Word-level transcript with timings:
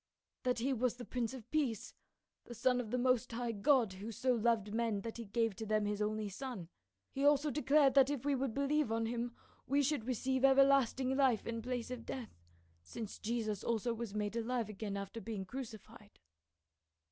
"That 0.41 0.57
he 0.57 0.73
was 0.73 0.95
the 0.95 1.05
Prince 1.05 1.31
of 1.35 1.47
Peace, 1.51 1.93
the 2.45 2.55
son 2.55 2.81
of 2.81 2.89
the 2.89 2.97
most 2.97 3.31
high 3.33 3.51
God, 3.51 3.93
who 3.93 4.11
so 4.11 4.33
loved 4.33 4.73
men 4.73 5.01
that 5.01 5.17
he 5.17 5.25
gave 5.25 5.55
to 5.57 5.65
them 5.67 5.85
his 5.85 6.01
only 6.01 6.27
son. 6.27 6.69
He 7.11 7.23
also 7.23 7.51
declared 7.51 7.93
that 7.93 8.09
if 8.09 8.25
we 8.25 8.33
would 8.33 8.51
believe 8.55 8.91
on 8.91 9.05
him 9.05 9.35
we 9.67 9.83
should 9.83 10.07
receive 10.07 10.43
everlasting 10.43 11.15
life 11.15 11.45
in 11.45 11.61
place 11.61 11.91
of 11.91 12.03
death, 12.03 12.33
since 12.81 13.19
Jesus 13.19 13.63
also 13.63 13.93
was 13.93 14.15
made 14.15 14.35
alive 14.35 14.69
again 14.69 14.97
after 14.97 15.21
being 15.21 15.45
crucified." 15.45 16.17